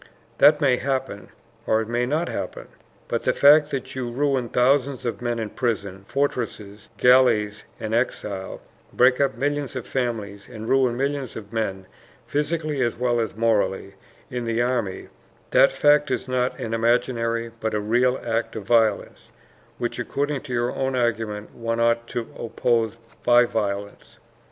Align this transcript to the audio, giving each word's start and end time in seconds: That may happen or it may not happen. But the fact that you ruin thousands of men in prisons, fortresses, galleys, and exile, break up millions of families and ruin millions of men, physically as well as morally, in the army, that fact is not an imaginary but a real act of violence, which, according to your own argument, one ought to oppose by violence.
That 0.39 0.59
may 0.59 0.77
happen 0.77 1.29
or 1.67 1.79
it 1.79 1.87
may 1.87 2.07
not 2.07 2.27
happen. 2.27 2.69
But 3.07 3.21
the 3.23 3.33
fact 3.33 3.69
that 3.69 3.93
you 3.93 4.09
ruin 4.09 4.49
thousands 4.49 5.05
of 5.05 5.21
men 5.21 5.37
in 5.37 5.51
prisons, 5.51 6.09
fortresses, 6.09 6.89
galleys, 6.97 7.65
and 7.79 7.93
exile, 7.93 8.61
break 8.91 9.21
up 9.21 9.35
millions 9.37 9.75
of 9.75 9.85
families 9.85 10.47
and 10.51 10.67
ruin 10.67 10.97
millions 10.97 11.35
of 11.35 11.53
men, 11.53 11.85
physically 12.25 12.81
as 12.81 12.95
well 12.95 13.19
as 13.19 13.35
morally, 13.35 13.93
in 14.31 14.45
the 14.45 14.59
army, 14.59 15.09
that 15.51 15.71
fact 15.71 16.09
is 16.09 16.27
not 16.27 16.57
an 16.57 16.73
imaginary 16.73 17.51
but 17.59 17.75
a 17.75 17.79
real 17.79 18.19
act 18.25 18.55
of 18.55 18.63
violence, 18.63 19.29
which, 19.77 19.99
according 19.99 20.41
to 20.41 20.51
your 20.51 20.71
own 20.73 20.95
argument, 20.95 21.53
one 21.53 21.79
ought 21.79 22.07
to 22.07 22.21
oppose 22.39 22.97
by 23.23 23.45
violence. 23.45 24.17